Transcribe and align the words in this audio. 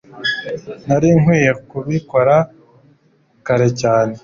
Nari 0.87 1.07
nkwiye 1.19 1.51
kubikora 1.69 2.35
kare 3.45 3.67
cyane. 3.81 4.13